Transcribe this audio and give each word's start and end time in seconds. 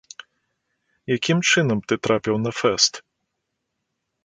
Якім 1.15 1.43
чынам 1.51 1.79
ты 1.91 1.99
трапіў 2.09 2.35
на 2.47 2.51
фэст? 2.63 2.93